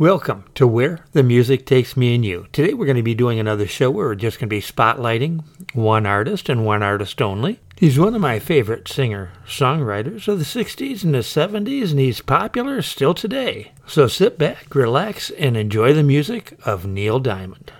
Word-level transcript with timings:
Welcome 0.00 0.44
to 0.54 0.66
Where 0.66 1.04
the 1.12 1.22
Music 1.22 1.66
Takes 1.66 1.94
Me 1.94 2.14
and 2.14 2.24
You. 2.24 2.46
Today 2.52 2.72
we're 2.72 2.86
going 2.86 2.96
to 2.96 3.02
be 3.02 3.14
doing 3.14 3.38
another 3.38 3.66
show 3.66 3.90
where 3.90 4.06
we're 4.06 4.14
just 4.14 4.38
going 4.38 4.48
to 4.48 4.56
be 4.56 4.62
spotlighting 4.62 5.44
one 5.74 6.06
artist 6.06 6.48
and 6.48 6.64
one 6.64 6.82
artist 6.82 7.20
only. 7.20 7.60
He's 7.76 7.98
one 7.98 8.14
of 8.14 8.22
my 8.22 8.38
favorite 8.38 8.88
singer 8.88 9.30
songwriters 9.46 10.26
of 10.26 10.38
the 10.38 10.46
60s 10.46 11.04
and 11.04 11.12
the 11.12 11.18
70s, 11.18 11.90
and 11.90 12.00
he's 12.00 12.22
popular 12.22 12.80
still 12.80 13.12
today. 13.12 13.72
So 13.86 14.06
sit 14.06 14.38
back, 14.38 14.74
relax, 14.74 15.28
and 15.32 15.54
enjoy 15.54 15.92
the 15.92 16.02
music 16.02 16.58
of 16.64 16.86
Neil 16.86 17.18
Diamond. 17.18 17.70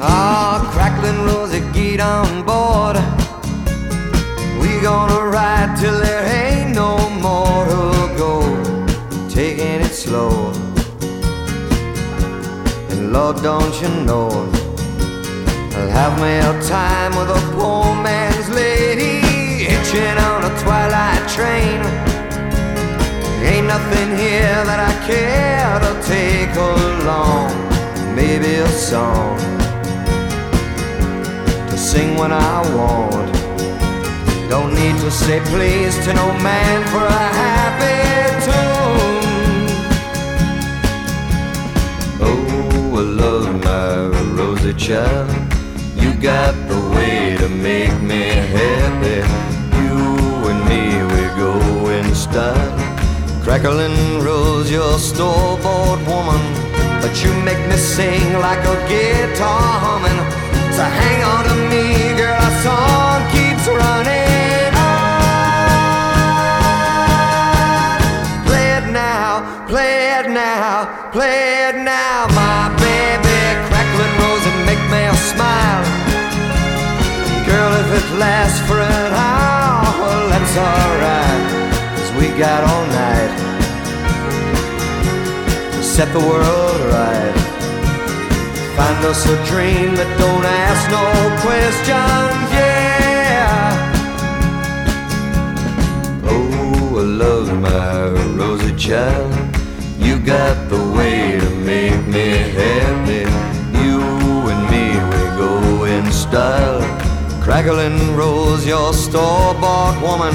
Ah, 0.00 0.70
crackling 0.72 1.26
Rosie, 1.26 1.60
get 1.74 2.00
on 2.00 2.37
Lord, 13.10 13.36
don't 13.42 13.74
you 13.80 13.88
know, 14.04 14.28
I'll 14.28 15.88
have 15.88 16.20
me 16.20 16.36
a 16.36 16.52
time 16.68 17.12
with 17.16 17.30
a 17.30 17.40
poor 17.56 17.94
man's 18.02 18.50
lady, 18.50 19.20
hitching 19.64 20.18
on 20.28 20.44
a 20.44 20.52
twilight 20.60 21.24
train. 21.30 21.80
Ain't 23.42 23.66
nothing 23.66 24.10
here 24.10 24.62
that 24.68 24.80
I 24.90 24.92
care 25.08 25.78
to 25.86 25.92
take 26.06 26.54
along. 26.54 27.48
Maybe 28.14 28.56
a 28.56 28.68
song 28.68 29.38
to 31.70 31.78
sing 31.78 32.14
when 32.18 32.32
I 32.32 32.56
want. 32.76 33.32
Don't 34.50 34.74
need 34.74 34.96
to 35.00 35.10
say 35.10 35.40
please 35.46 35.96
to 36.04 36.12
no 36.12 36.26
man 36.40 36.84
for 36.92 37.06
a 37.06 37.28
happy 37.42 38.07
Rosie 44.68 44.86
child. 44.86 45.30
You 45.96 46.12
got 46.20 46.54
the 46.68 46.78
way 46.94 47.36
to 47.38 47.48
make 47.48 48.00
me 48.02 48.22
happy. 48.28 49.22
You 49.80 50.48
and 50.50 50.60
me, 50.68 51.02
we 51.12 51.22
go 51.38 51.88
in 51.88 52.14
style. 52.14 52.76
Crackling 53.42 54.20
rose, 54.22 54.70
your 54.70 54.98
store-bought 54.98 56.00
woman. 56.06 56.40
But 57.00 57.24
you 57.24 57.32
make 57.44 57.60
me 57.68 57.76
sing 57.76 58.32
like 58.40 58.62
a 58.64 58.76
guitar 58.88 59.80
humming. 59.84 60.20
So 60.76 60.82
hang 60.82 61.22
on 61.24 61.44
to 61.48 61.54
me, 61.70 62.16
girl, 62.18 62.34
our 62.34 62.56
song 62.62 63.22
keeps 63.32 63.66
running. 63.66 64.72
Play 68.46 68.68
it 68.78 68.92
now, 68.92 69.66
play 69.66 70.18
it 70.18 70.28
now, 70.30 71.10
play 71.10 71.68
it 71.68 71.76
now, 71.76 72.26
my 72.34 72.76
baby. 72.78 73.47
If 77.90 78.04
it 78.04 78.18
lasts 78.18 78.60
for 78.68 78.78
an 78.78 79.12
hour, 79.14 79.82
well, 79.98 80.28
that's 80.28 80.56
alright. 80.58 81.44
Cause 81.96 82.12
we 82.20 82.28
got 82.38 82.62
all 82.68 82.86
night 82.88 83.32
to 85.72 85.82
set 85.82 86.12
the 86.12 86.18
world 86.20 86.80
right. 86.92 87.32
Find 88.76 89.06
us 89.06 89.24
a 89.24 89.36
dream 89.46 89.94
that 89.96 90.10
don't 90.18 90.44
ask 90.44 90.90
no 90.90 91.02
questions, 91.40 92.52
yeah. 92.52 93.72
Oh, 96.24 96.98
I 96.98 97.04
love 97.24 97.58
my 97.58 98.10
Rosie 98.36 98.76
child. 98.76 99.32
You 99.98 100.18
got 100.18 100.68
the 100.68 100.82
way 100.94 101.40
to 101.40 101.50
make 101.64 102.06
me 102.06 102.52
happy. 102.52 103.24
You 103.80 104.02
and 104.52 104.62
me, 104.70 104.84
we 105.10 105.22
go 105.40 105.84
in 105.84 106.12
style. 106.12 106.97
Crackling 107.48 108.14
rose, 108.14 108.66
your 108.66 108.92
store-bought 108.92 109.96
woman. 110.02 110.34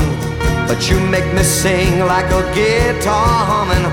But 0.67 0.89
you 0.89 0.99
make 0.99 1.31
me 1.35 1.43
sing 1.43 1.99
like 1.99 2.25
a 2.25 2.41
guitar 2.55 3.45
humming. 3.45 3.85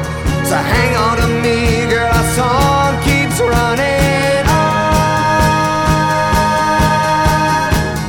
So 0.49 0.57
hang 0.57 0.97
on 0.97 1.19
to 1.19 1.29
me, 1.45 1.85
girl, 1.93 2.09
our 2.09 2.25
song 2.33 2.97
keeps 3.05 3.39
running 3.39 4.49
on. 4.49 4.97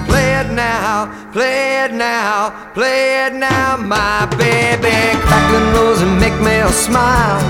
Play 0.08 0.40
it 0.40 0.50
now, 0.54 1.12
play 1.34 1.84
it 1.84 1.92
now, 1.92 2.72
play 2.74 3.26
it 3.26 3.34
now, 3.34 3.76
my 3.76 4.26
baby. 4.40 4.96
Crackling 5.28 5.74
rose 5.76 6.02
and 6.02 6.18
make 6.22 6.40
me 6.40 6.56
a 6.64 6.72
smile. 6.72 7.42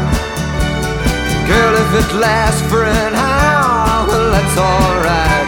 Girl, 1.46 1.76
if 1.78 1.94
it 2.02 2.10
lasts 2.18 2.64
for 2.72 2.84
an 2.84 3.14
hour, 3.14 4.08
well, 4.08 4.32
that's 4.32 4.58
alright. 4.58 5.46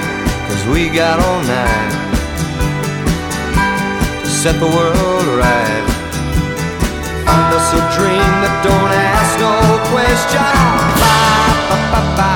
Cause 0.47 0.63
we 0.67 0.89
got 0.89 1.19
all 1.19 1.41
night 1.41 2.02
set 4.43 4.59
the 4.59 4.67
world 4.67 5.25
right. 5.39 5.85
Find 7.23 7.49
us 7.55 7.71
a 7.71 7.81
dream 7.95 8.33
that 8.43 8.55
don't 8.59 8.91
ask 8.91 9.39
no 9.39 9.55
question. 9.87 10.43
Ba, 10.99 11.79
ba, 11.93 12.01
ba, 12.17 12.32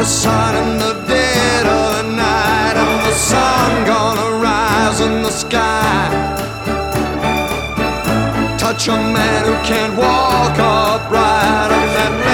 the 0.00 0.06
sun 0.06 0.56
in 0.56 0.78
the 0.78 0.94
dead 1.06 1.66
of 1.66 1.88
the 1.96 2.16
night, 2.16 2.74
and 2.74 3.06
the 3.06 3.12
sun 3.12 3.84
gonna 3.84 4.30
rise 4.38 4.98
in 5.00 5.22
the 5.22 5.30
sky. 5.30 6.08
Touch 8.56 8.88
a 8.88 8.96
man 8.96 9.44
who 9.44 9.52
can't 9.70 9.94
walk 9.98 10.58
upright, 10.58 11.70
and 11.78 11.90
that 11.96 12.29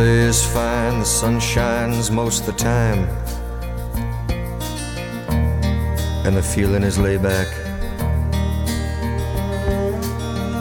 L.A.'s 0.00 0.46
fine, 0.46 0.98
the 0.98 1.04
sun 1.04 1.38
shines 1.38 2.10
most 2.10 2.46
the 2.46 2.52
time. 2.52 3.00
And 6.24 6.34
the 6.34 6.42
feeling 6.42 6.84
is 6.84 6.96
laid 6.98 7.22
back. 7.22 7.48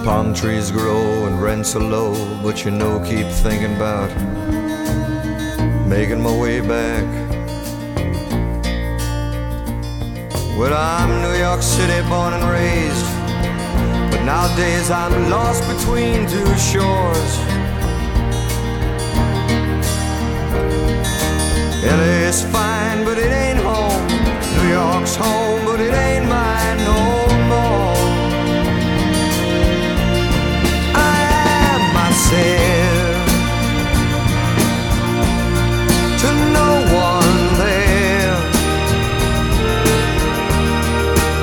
Palm 0.04 0.34
trees 0.34 0.72
grow 0.72 1.26
and 1.28 1.42
rents 1.42 1.74
are 1.78 1.88
low, 1.98 2.12
but 2.44 2.66
you 2.66 2.72
know, 2.72 3.00
keep 3.00 3.28
thinking 3.28 3.74
about 3.78 4.10
making 5.88 6.22
my 6.22 6.36
way 6.38 6.60
back. 6.60 7.06
Well, 10.58 10.74
I'm 10.74 11.22
New 11.22 11.40
York 11.40 11.62
City 11.62 12.02
born 12.10 12.34
and 12.34 12.44
raised, 12.44 13.08
but 14.12 14.22
nowadays 14.26 14.92
I'm 14.92 15.30
lost 15.30 15.64
between 15.74 16.28
two 16.28 16.58
shores. 16.58 17.49
Just 22.32 22.46
fine, 22.50 23.04
but 23.04 23.18
it 23.18 23.32
ain't 23.32 23.58
home. 23.58 24.08
New 24.56 24.68
York's 24.70 25.16
home, 25.16 25.66
but 25.66 25.80
it 25.80 25.92
ain't 25.92 26.28
mine 26.30 26.78
no 26.92 27.02
more. 27.52 27.98
I 31.12 31.18
am 31.72 31.82
myself 32.00 33.26
to 36.22 36.30
no 36.60 36.70
one 37.10 37.38
there, 37.64 38.38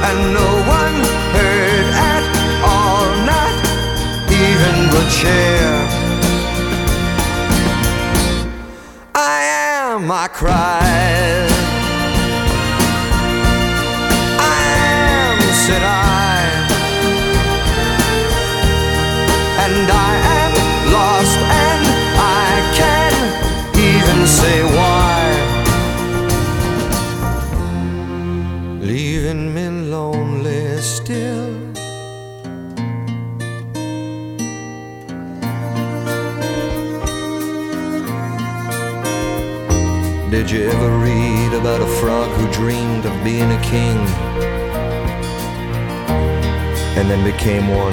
and 0.09 0.19
no 0.41 0.51
one 0.79 0.97
heard 1.35 1.89
at 2.15 2.25
all, 2.73 3.09
not 3.33 3.55
even 4.31 4.75
the 4.95 5.05
chair. 5.19 5.86
Am, 10.39 10.86
Did 40.29 40.51
you 40.51 40.69
ever 40.69 40.99
read 40.99 41.53
about 41.55 41.81
a 41.81 41.87
frog 42.01 42.29
who 42.33 42.53
dreamed 42.53 43.07
of 43.07 43.13
being 43.23 43.49
a 43.49 43.63
king 43.63 43.97
and 46.99 47.09
then 47.09 47.23
became 47.25 47.69
one? 47.69 47.93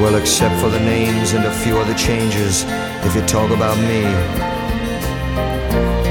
Well, 0.00 0.14
except 0.14 0.60
for 0.60 0.70
the 0.70 0.78
names 0.78 1.32
and 1.32 1.44
a 1.44 1.52
few 1.52 1.76
other 1.76 1.94
changes, 1.94 2.62
if 3.04 3.16
you 3.16 3.22
talk 3.22 3.50
about 3.50 3.76
me, 3.78 4.02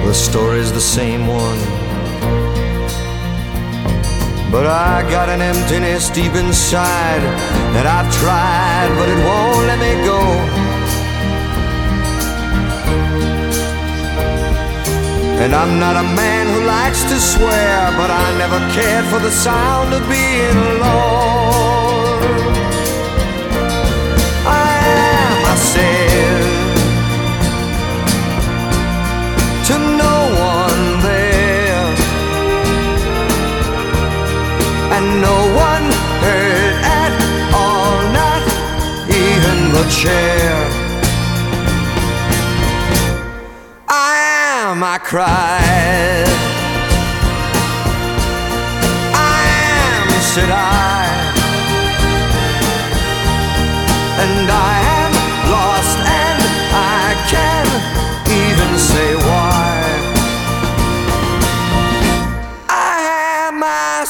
the 0.05 0.13
story's 0.13 0.73
the 0.73 0.81
same 0.81 1.25
one. 1.25 1.59
But 4.51 4.67
I 4.67 5.09
got 5.09 5.29
an 5.29 5.41
emptiness 5.41 6.09
deep 6.09 6.33
inside 6.33 7.21
that 7.71 7.85
I've 7.87 8.13
tried, 8.19 8.93
but 8.99 9.07
it 9.07 9.17
won't 9.23 9.67
let 9.67 9.79
me 9.79 10.05
go. 10.05 10.74
And 15.37 15.53
I'm 15.53 15.79
not 15.79 15.95
a 15.95 16.03
man 16.15 16.47
who 16.47 16.65
likes 16.65 17.03
to 17.03 17.19
swear, 17.19 17.91
but 17.97 18.09
I 18.09 18.37
never 18.37 18.59
cared 18.73 19.05
for 19.05 19.19
the 19.19 19.29
sound 19.29 19.93
of 19.93 20.01
being 20.09 20.57
alone. 20.73 22.23
I 24.47 24.69
am 25.03 25.33
myself 25.47 26.45
to 29.67 29.75
no 30.03 30.15
one 30.55 30.83
there, 31.03 31.87
and 34.95 35.05
no 35.21 35.37
one 35.67 35.85
heard 36.23 36.75
at 37.03 37.13
all, 37.53 38.01
not 38.19 38.41
even 39.09 39.57
the 39.73 39.85
chair. 40.01 40.74
Cried. 45.05 46.25
I 49.13 49.37
am, 49.77 50.09
said 50.33 50.49
I. 50.49 51.05
And 54.23 54.49
I 54.49 54.75
am 54.99 55.13
lost, 55.51 55.97
and 56.23 56.41
I 56.97 57.05
can't 57.33 57.73
even 58.41 58.71
say 58.79 59.09
why. 59.27 59.73
I 62.67 62.97
am. 63.45 63.63
I 63.63 64.05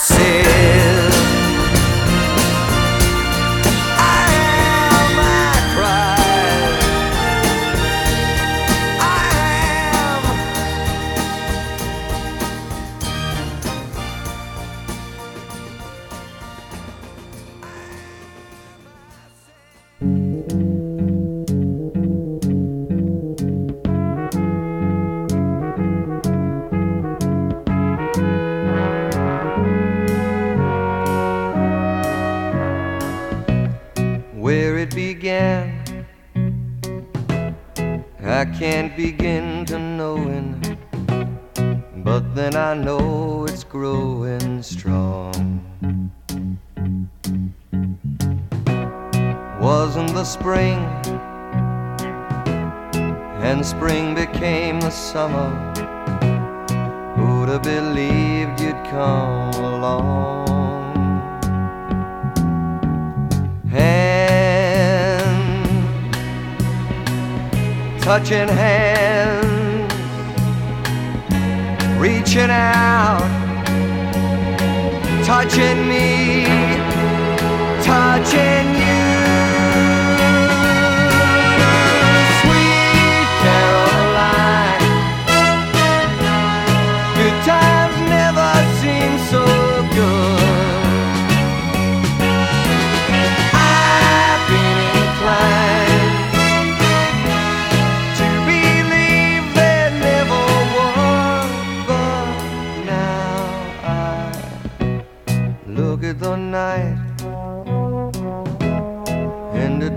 touching 68.26 68.48
hands, 68.48 68.95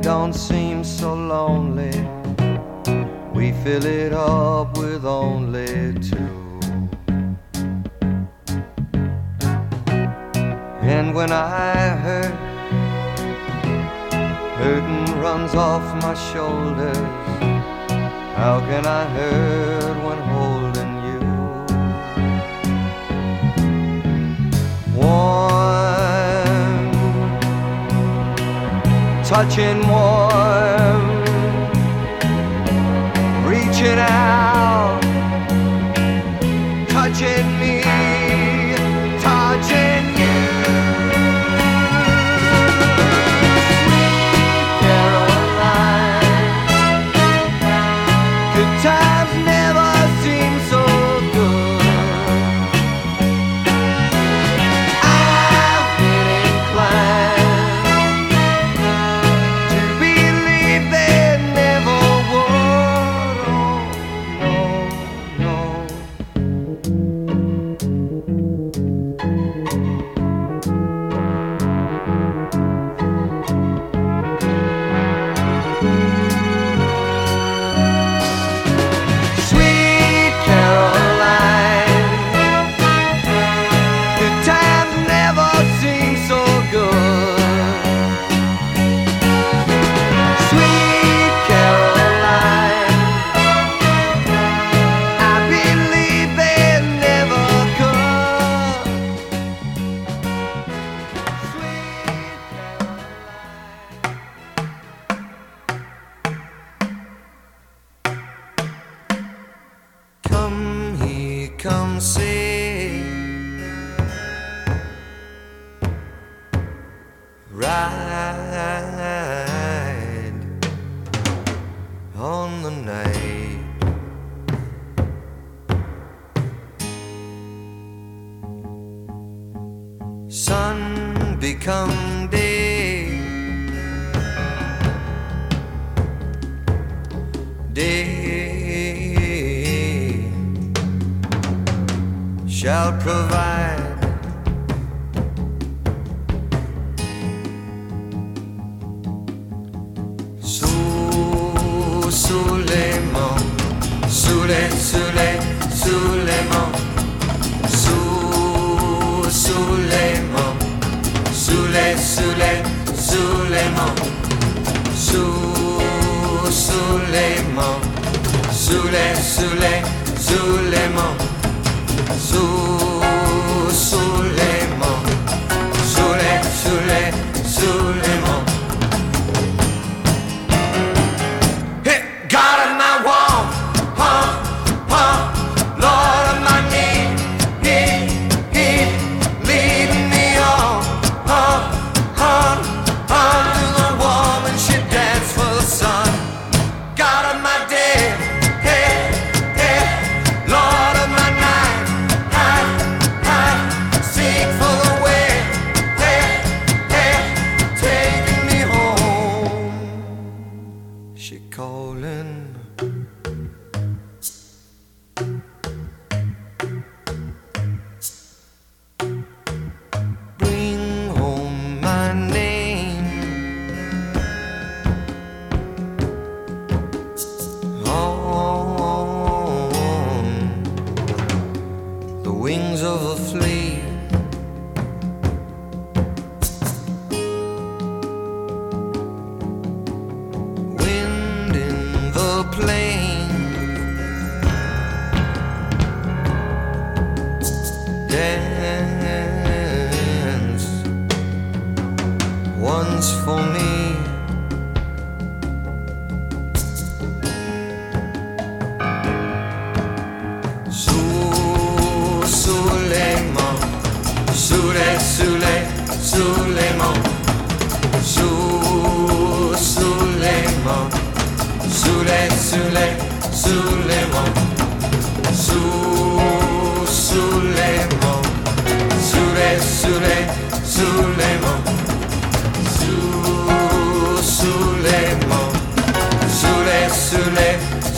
don't 0.08 0.32
seem 0.32 0.82
so 0.82 1.12
lonely. 1.12 1.92
We 3.34 3.52
fill 3.62 3.84
it 3.84 4.14
up 4.14 4.78
with 4.78 5.04
only 5.04 5.92
two. 6.00 6.60
And 10.80 11.14
when 11.14 11.30
I 11.30 11.90
hurt, 12.04 12.34
hurting 14.56 15.20
runs 15.20 15.54
off 15.54 15.84
my 16.02 16.14
shoulders. 16.32 16.96
How 18.40 18.60
can 18.60 18.86
I 18.86 19.04
hurt 19.16 19.96
when 20.06 20.20
holding 20.32 20.92
you? 21.10 21.20
Warm, 24.96 25.57
touching 29.28 29.86
warm, 29.86 31.02
reaching 33.46 33.98
out, 33.98 34.98
touching 36.88 37.57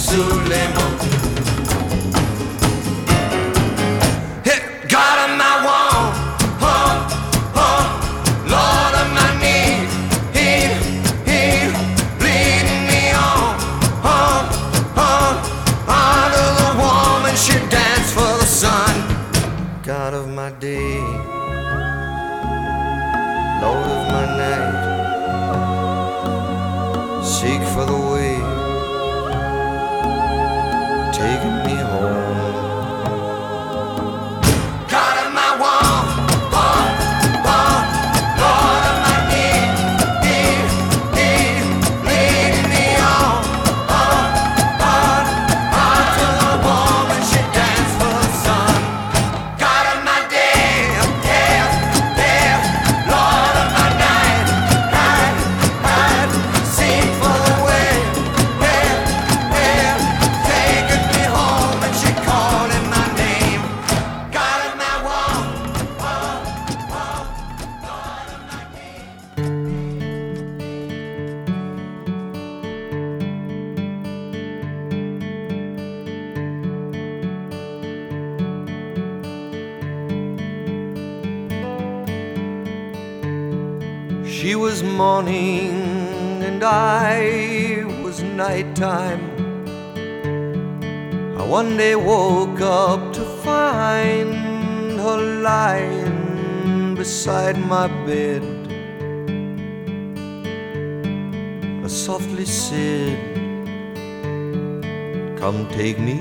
Zulemo. 0.07 1.20
lying 95.61 96.95
beside 96.95 97.57
my 97.75 97.87
bed. 98.09 98.43
I 101.85 101.89
softly 102.07 102.47
said, 102.47 103.19
Come 105.41 105.59
take 105.79 105.99
me. 106.09 106.19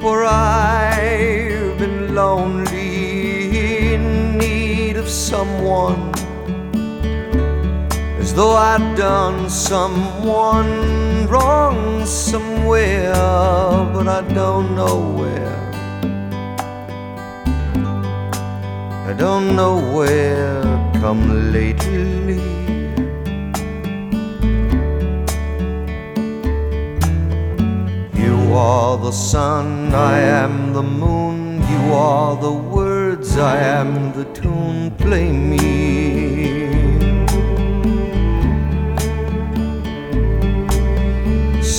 For 0.00 0.16
I've 0.24 1.76
been 1.82 2.14
lonely 2.14 3.94
in 3.94 4.04
need 4.38 4.96
of 4.96 5.08
someone, 5.28 6.02
as 8.22 8.30
though 8.38 8.54
I'd 8.70 8.86
done 8.96 9.38
someone 9.50 11.11
wrong 11.32 12.04
somewhere, 12.04 13.14
but 13.94 14.06
I 14.06 14.20
don't 14.34 14.76
know 14.76 14.98
where. 15.18 15.60
I 19.10 19.14
don't 19.14 19.56
know 19.56 19.74
where 19.96 20.60
come 21.00 21.24
lately. 21.50 22.44
You 28.24 28.36
are 28.54 28.98
the 28.98 29.10
sun, 29.10 29.94
I 29.94 30.18
am 30.20 30.74
the 30.74 30.82
moon, 30.82 31.62
you 31.72 31.94
are 31.94 32.36
the 32.36 32.52
words, 32.52 33.38
I 33.38 33.56
am 33.56 34.12
the 34.12 34.26
tune, 34.34 34.90
play 34.98 35.32
me. 35.32 36.61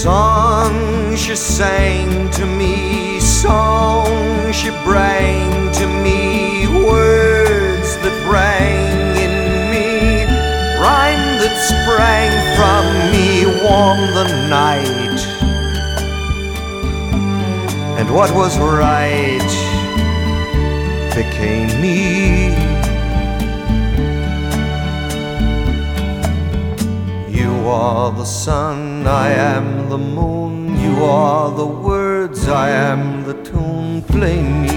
Songs 0.04 1.18
she 1.18 1.34
sang 1.34 2.30
to 2.32 2.46
me, 2.46 3.22
songs 3.22 4.54
she 4.54 4.70
bring 4.84 5.72
to 5.80 5.88
me, 6.04 6.68
words 6.86 7.96
that 8.04 8.18
rang 8.30 9.16
in 9.16 9.72
me, 9.72 10.26
rhyme 10.84 11.40
that 11.40 11.56
sprang 11.72 12.34
from 12.60 12.84
me, 13.14 13.46
warm 13.64 14.02
the 14.20 14.28
night. 14.50 15.22
And 17.98 18.14
what 18.14 18.30
was 18.36 18.60
right 18.60 19.54
became 21.16 21.82
me. 21.82 22.74
You 27.30 27.70
are 27.70 28.12
the 28.12 28.26
sun, 28.26 29.08
I 29.08 29.32
am 29.32 29.73
the 29.94 30.00
moon. 30.00 30.76
You 30.82 31.04
are 31.04 31.52
the 31.52 31.68
words, 31.68 32.48
I 32.48 32.70
am 32.70 33.26
the 33.26 33.36
tune. 33.44 34.02
Play 34.02 34.42
me. 34.42 34.73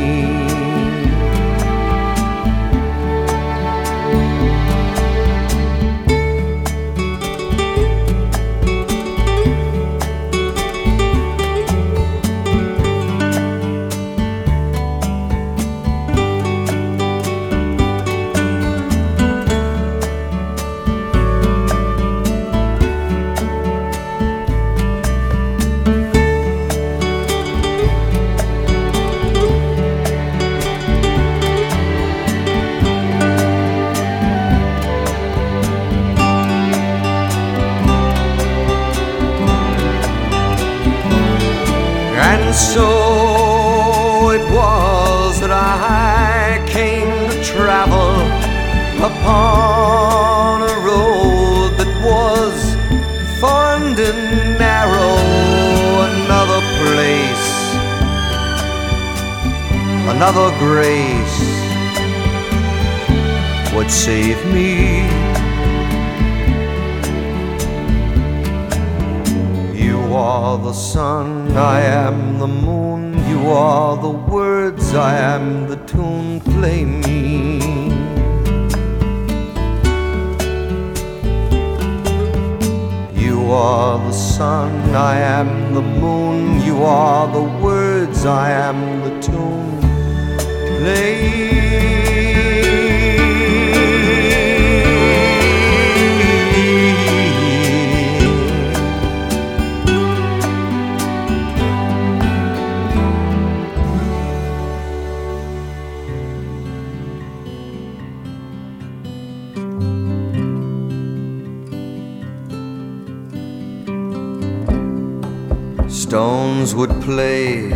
Would 116.74 117.00
play 117.00 117.70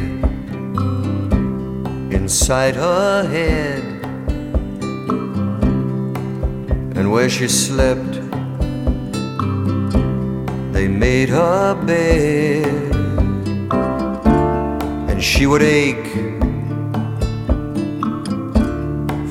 inside 2.19 2.75
her 2.75 3.23
head, 3.27 3.85
and 6.97 7.11
where 7.11 7.31
she 7.31 7.49
slept, 7.49 8.21
they 10.75 10.87
made 10.87 11.31
her 11.31 11.75
bed, 11.87 12.67
and 15.09 15.23
she 15.23 15.47
would 15.47 15.63
ache 15.63 16.13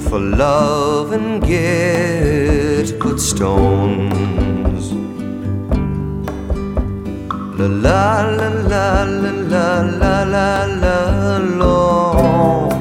for 0.07 0.19
love 0.19 1.11
and 1.11 1.43
get 1.43 2.97
good 2.97 3.19
stones. 3.19 4.48
La 7.59 8.21
la 8.23 8.47
la 8.71 9.03
la 9.03 9.33
la 9.51 9.81
la 9.81 10.23
la 10.23 10.65
la 10.65 11.37
Lord, 11.39 12.71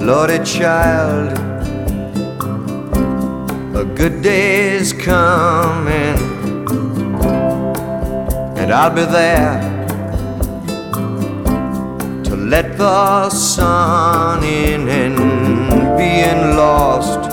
Lordy 0.00 0.42
child, 0.44 1.36
a 3.76 3.84
good 3.84 4.22
day's 4.22 4.94
coming, 4.94 6.16
and 8.56 8.72
I'll 8.72 8.94
be 8.94 9.04
there 9.04 9.60
to 12.24 12.34
let 12.34 12.78
the 12.78 13.28
sun 13.28 14.42
in 14.42 14.88
and 14.88 15.18
being 15.98 16.56
lost 16.56 17.30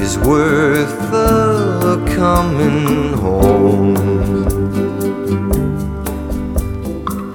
is 0.00 0.16
worth 0.16 0.97
coming 2.18 3.12
home. 3.22 3.94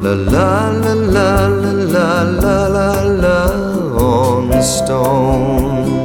La 0.03 0.13
la 0.33 0.69
la 0.83 0.97
la 1.15 1.47
la 1.95 2.09
la 2.43 2.57
la 2.75 2.91
la 3.23 3.37
on 3.95 4.49
the 4.49 4.61
stone. 4.61 6.02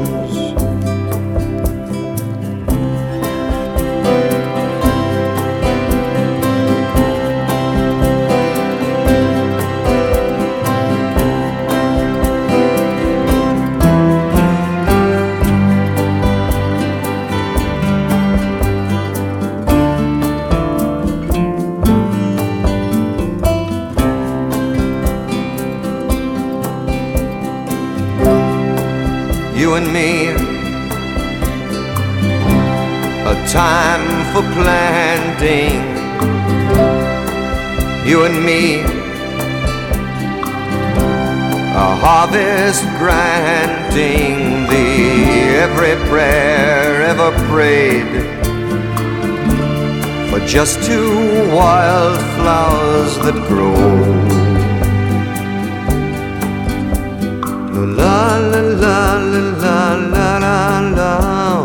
planting. 34.54 35.78
You 38.06 38.24
and 38.24 38.44
me, 38.44 38.80
a 41.84 41.88
harvest 42.04 42.82
granting 42.98 44.66
thee 44.70 45.58
every 45.66 45.96
prayer 46.08 47.02
ever 47.02 47.30
prayed. 47.50 48.12
For 50.30 50.40
just 50.46 50.82
two 50.84 51.10
wild 51.54 52.18
flowers 52.36 53.18
that 53.24 53.38
grow. 53.48 54.38
La 58.00 58.38
la 58.38 58.60
la 58.84 59.18
la 59.18 59.96
la 60.14 60.38
la 60.38 60.80
la 60.98 61.14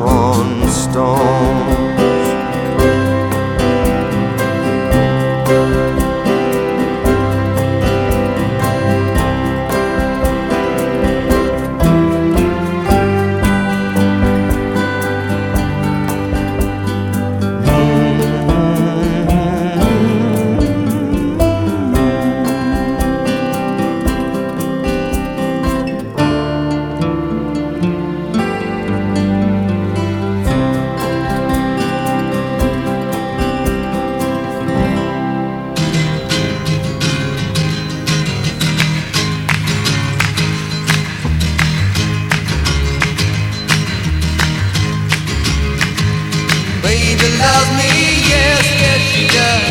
on 0.05 0.69
stone. 0.69 1.82
Baby 46.83 47.27
loves 47.39 47.71
me, 47.79 47.91
yes, 48.27 48.63
yes 48.83 48.99
she 49.11 49.23
does. 49.31 49.63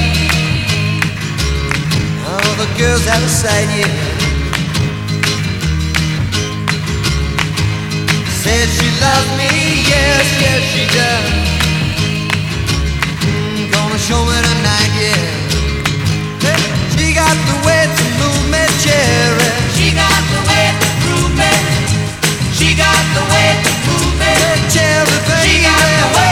All 2.25 2.55
the 2.57 2.67
girls 2.81 3.05
yeah. 3.77 4.23
She 8.79 8.89
loves 9.05 9.31
me, 9.37 9.51
yes, 9.93 10.27
yes 10.41 10.63
she 10.73 10.85
does. 10.97 11.29
Mm, 13.29 13.71
gonna 13.71 13.99
show 13.99 14.25
me 14.25 14.39
tonight, 14.49 14.93
yeah. 14.97 15.53
She 16.97 17.13
got 17.13 17.37
the 17.51 17.57
way 17.67 17.83
to 17.99 18.05
move 18.21 18.45
me, 18.51 18.65
She 19.77 19.93
got 19.93 20.23
the 20.33 20.41
way 20.49 20.67
to 20.81 20.89
me. 21.37 21.53
She 22.57 22.69
got 22.75 23.03
the 23.17 23.23
way 23.33 23.49
to 23.65 23.73
move 23.87 24.13
me, 24.17 24.33
She 25.45 25.55
got 25.61 25.87
the 26.01 26.09
way. 26.17 26.32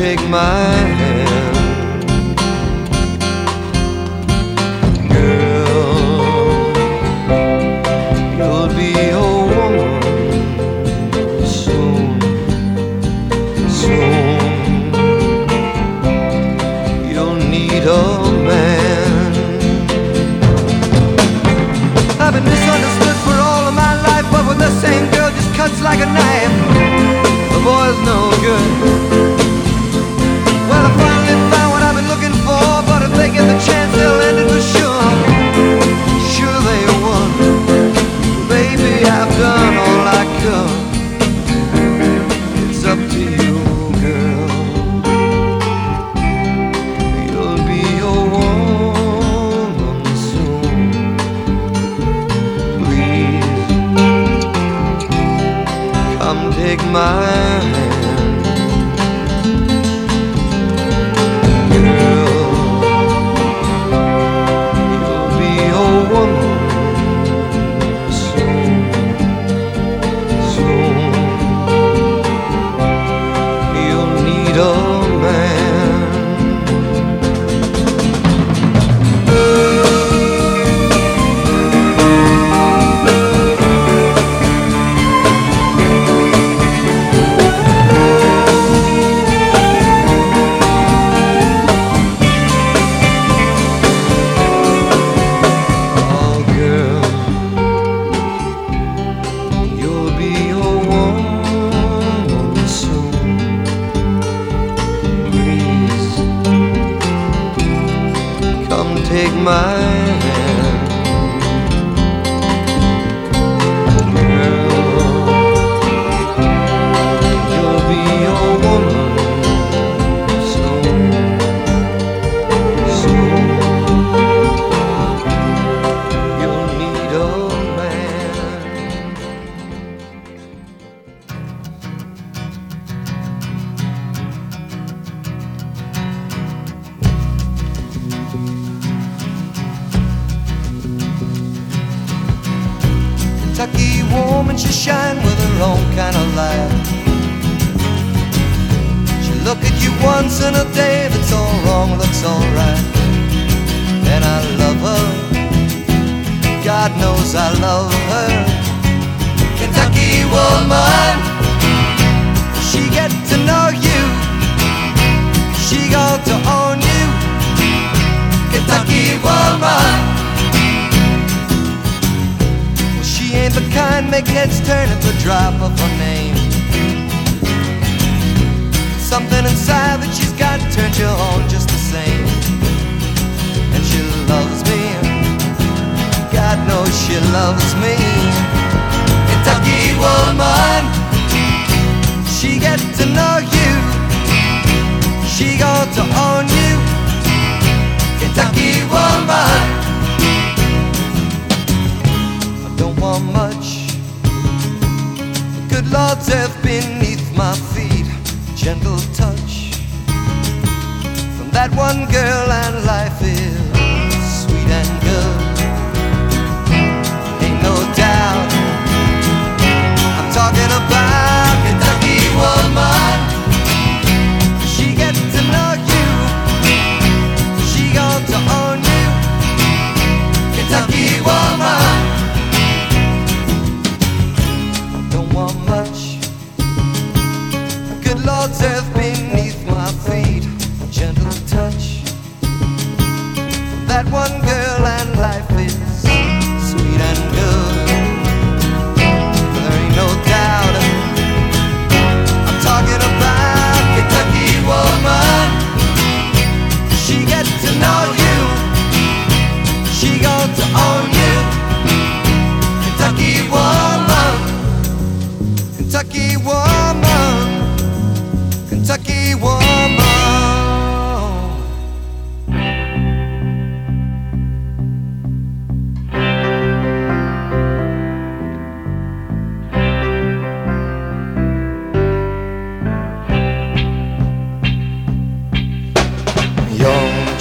take 0.00 0.26
my 0.30 0.38
hand. 0.40 1.29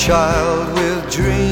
child 0.10 0.74
with 0.74 1.12
dreams. 1.12 1.49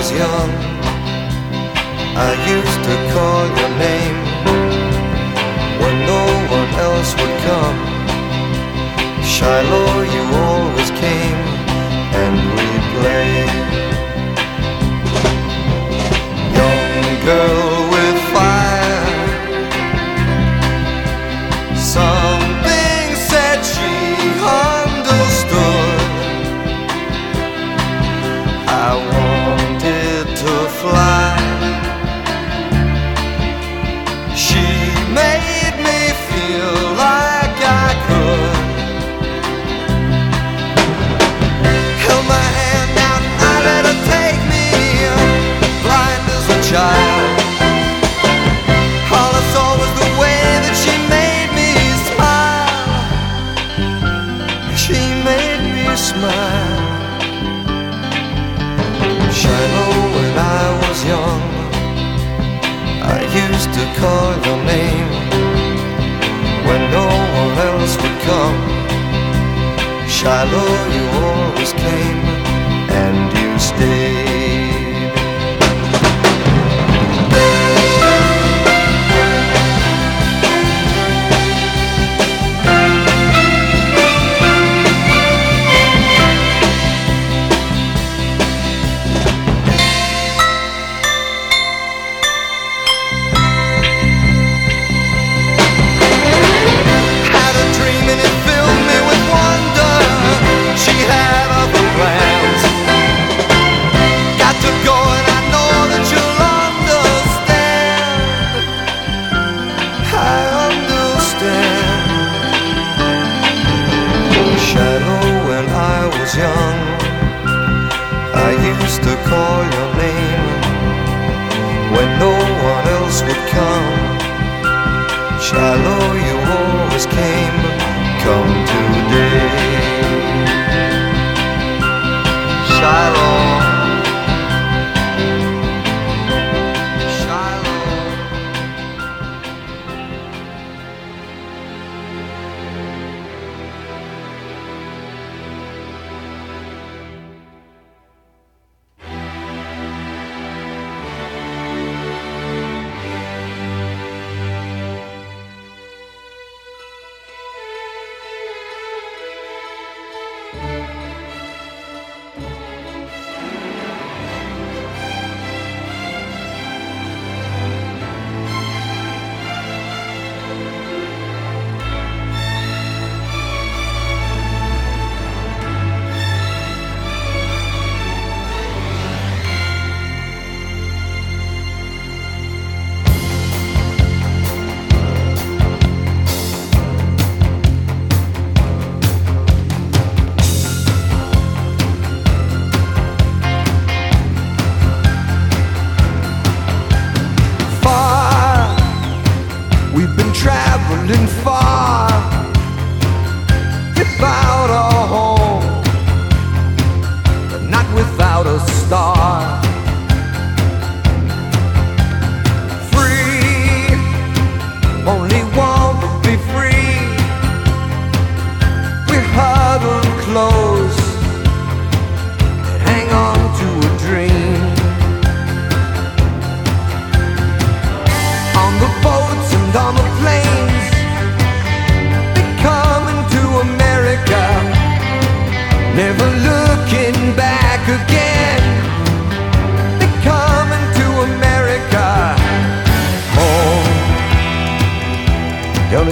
was 0.00 0.12
young, 0.12 0.50
I 2.28 2.32
used 2.56 2.80
to 2.88 2.94
call 3.12 3.42
your 3.60 3.72
name 3.86 4.18
when 5.80 5.96
no 6.12 6.22
one 6.58 6.70
else 6.86 7.10
would 7.18 7.36
come. 7.48 7.78
Shiloh, 9.22 9.96
you 10.14 10.22
always 10.46 10.90
came 11.04 11.40
and 12.22 12.36
we 12.56 12.68
played. 12.94 13.52
Young 16.56 17.24
girl. 17.26 17.69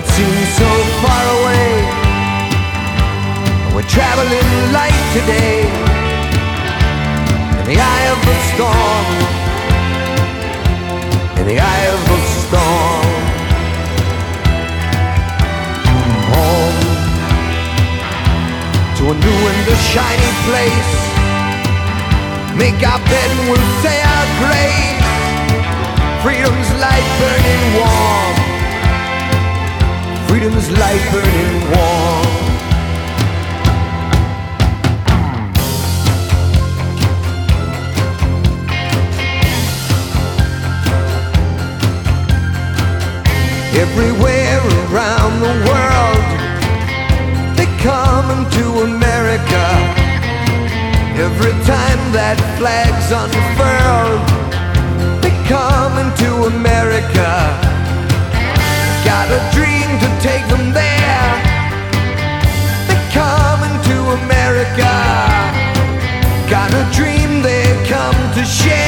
Seems 0.06 0.48
so 0.54 0.70
far 1.02 1.22
away. 1.38 1.68
We're 3.74 3.88
traveling 3.88 4.48
light 4.70 5.00
today 5.16 5.66
in 7.58 7.64
the 7.66 7.78
eye 7.80 8.06
of 8.14 8.18
the 8.28 8.36
storm. 8.52 9.06
In 11.40 11.46
the 11.46 11.58
eye 11.58 11.86
of 11.94 12.00
the 12.10 12.20
storm. 12.42 13.06
Home 16.34 16.78
to 18.98 19.02
a 19.10 19.14
new 19.24 19.38
and 19.50 19.66
a 19.66 19.78
shiny 19.90 20.32
place. 20.46 20.92
Make 22.54 22.78
our 22.86 23.00
bed 23.10 23.30
and 23.34 23.50
we'll 23.50 23.72
say 23.82 23.98
our 24.14 24.26
grace. 24.42 25.06
Freedom's 26.22 26.70
light 26.82 27.08
burning 27.18 27.64
warm. 27.80 28.37
Freedom's 30.38 30.70
light 30.70 31.04
burning 31.10 31.54
warm. 31.72 32.26
Everywhere 43.74 44.60
around 44.86 45.40
the 45.40 45.54
world, 45.66 46.26
they 47.56 47.66
come 47.82 48.30
into 48.38 48.64
America. 48.82 49.64
Every 51.18 51.50
time 51.66 52.00
that 52.14 52.38
flag's 52.58 53.10
unfurled, 53.10 54.22
they 55.20 55.34
come 55.48 55.98
into 55.98 56.44
America. 56.46 57.26
Got 59.04 59.32
a 59.32 59.40
dream 59.52 59.77
to 60.02 60.08
take 60.20 60.46
them 60.48 60.72
there. 60.72 61.28
They 62.88 63.00
come 63.12 63.60
into 63.70 63.96
America. 64.22 64.92
Got 66.48 66.70
a 66.72 66.84
dream 66.96 67.42
they 67.42 67.66
come 67.88 68.18
to 68.34 68.44
share. 68.44 68.87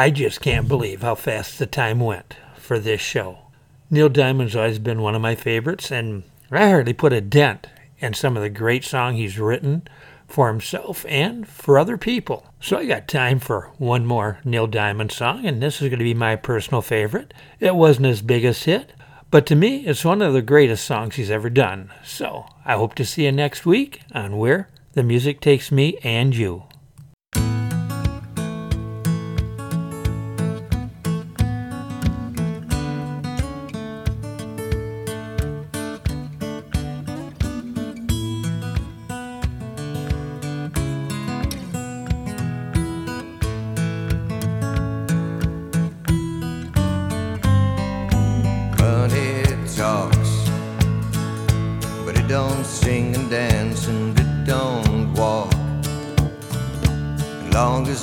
I 0.00 0.08
just 0.08 0.40
can't 0.40 0.66
believe 0.66 1.02
how 1.02 1.14
fast 1.14 1.58
the 1.58 1.66
time 1.66 2.00
went 2.00 2.34
for 2.56 2.78
this 2.78 3.02
show. 3.02 3.40
Neil 3.90 4.08
Diamond's 4.08 4.56
always 4.56 4.78
been 4.78 5.02
one 5.02 5.14
of 5.14 5.20
my 5.20 5.34
favorites, 5.34 5.90
and 5.90 6.22
I 6.50 6.70
hardly 6.70 6.94
put 6.94 7.12
a 7.12 7.20
dent 7.20 7.66
in 7.98 8.14
some 8.14 8.34
of 8.34 8.42
the 8.42 8.48
great 8.48 8.82
songs 8.82 9.18
he's 9.18 9.38
written 9.38 9.86
for 10.26 10.48
himself 10.48 11.04
and 11.06 11.46
for 11.46 11.78
other 11.78 11.98
people. 11.98 12.46
So 12.62 12.78
I 12.78 12.86
got 12.86 13.08
time 13.08 13.40
for 13.40 13.72
one 13.76 14.06
more 14.06 14.38
Neil 14.42 14.66
Diamond 14.66 15.12
song, 15.12 15.44
and 15.44 15.62
this 15.62 15.82
is 15.82 15.90
going 15.90 15.98
to 15.98 16.04
be 16.04 16.14
my 16.14 16.34
personal 16.34 16.80
favorite. 16.80 17.34
It 17.58 17.76
wasn't 17.76 18.06
his 18.06 18.22
biggest 18.22 18.64
hit, 18.64 18.94
but 19.30 19.44
to 19.48 19.54
me, 19.54 19.84
it's 19.84 20.02
one 20.02 20.22
of 20.22 20.32
the 20.32 20.40
greatest 20.40 20.86
songs 20.86 21.16
he's 21.16 21.30
ever 21.30 21.50
done. 21.50 21.92
So 22.06 22.46
I 22.64 22.76
hope 22.76 22.94
to 22.94 23.04
see 23.04 23.26
you 23.26 23.32
next 23.32 23.66
week 23.66 24.00
on 24.12 24.38
Where 24.38 24.70
the 24.94 25.02
Music 25.02 25.42
Takes 25.42 25.70
Me 25.70 25.98
and 26.02 26.34
You. 26.34 26.62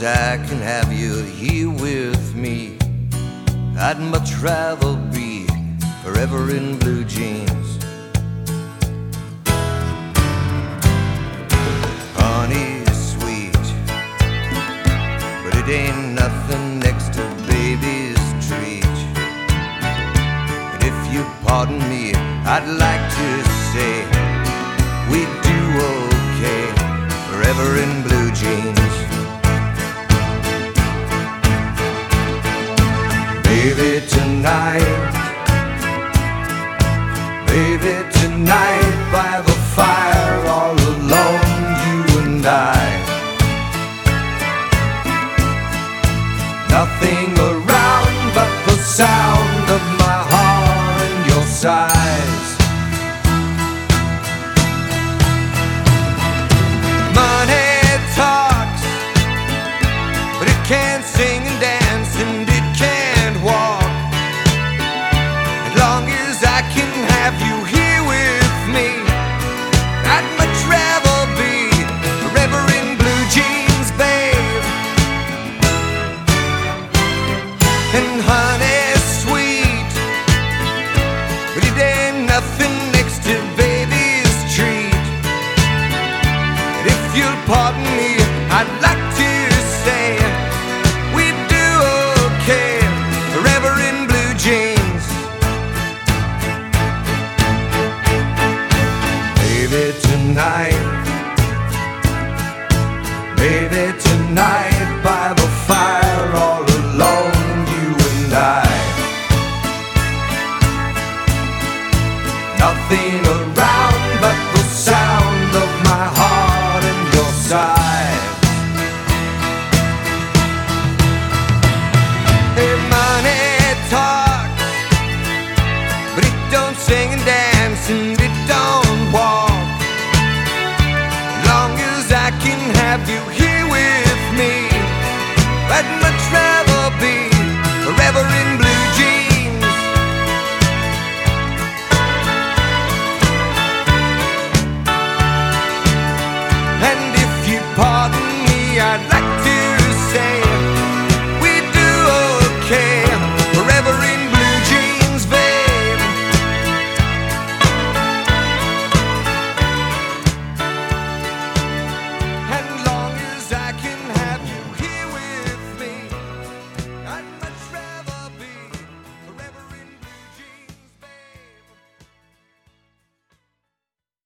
I 0.07 0.37
can 0.47 0.59
have 0.59 0.93
you 0.93 1.21
here 1.23 1.69
with 1.69 2.33
me, 2.33 2.77
I'd 3.77 3.99
much 3.99 4.35
rather 4.35 4.95
be 5.11 5.45
forever 6.01 6.49
in 6.49 6.79
blue 6.79 7.03
jeans. 7.03 7.77
Honey's 12.15 12.97
sweet, 13.11 13.65
but 15.43 15.53
it 15.59 15.67
ain't 15.67 16.13
nothing 16.13 16.79
next 16.79 17.11
to 17.15 17.23
baby's 17.45 18.21
treat. 18.47 18.85
And 20.71 20.83
if 20.83 21.13
you 21.13 21.25
pardon 21.43 21.79
me, 21.89 22.13
I'd 22.45 22.67
like 22.79 23.05
to 23.17 23.46